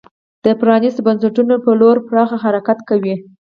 [0.45, 3.15] د پرانیستو بنسټونو په لور پراخ حرکت وي.